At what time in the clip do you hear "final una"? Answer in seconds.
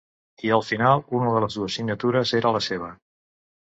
0.69-1.35